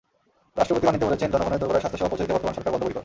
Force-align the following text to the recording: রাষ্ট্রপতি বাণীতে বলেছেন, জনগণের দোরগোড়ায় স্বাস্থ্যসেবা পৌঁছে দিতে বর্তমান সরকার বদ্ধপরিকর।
রাষ্ট্রপতি 0.57 0.85
বাণীতে 0.87 1.07
বলেছেন, 1.07 1.29
জনগণের 1.33 1.59
দোরগোড়ায় 1.61 1.83
স্বাস্থ্যসেবা 1.83 2.09
পৌঁছে 2.11 2.23
দিতে 2.23 2.35
বর্তমান 2.35 2.55
সরকার 2.57 2.71
বদ্ধপরিকর। 2.73 2.99